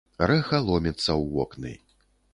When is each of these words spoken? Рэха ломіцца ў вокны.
Рэха 0.29 0.61
ломіцца 0.69 1.03
ў 1.21 1.23
вокны. 1.37 1.73